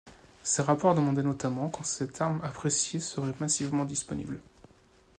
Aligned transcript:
Ces 0.41 0.63
rapports 0.63 0.95
demandaient 0.95 1.21
notamment 1.21 1.69
quand 1.69 1.83
cette 1.83 2.19
arme 2.21 2.41
appréciée 2.43 2.99
serait 2.99 3.35
massivement 3.39 3.85
disponible. 3.85 4.41